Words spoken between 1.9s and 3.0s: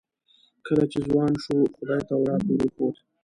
تورات ور وښود.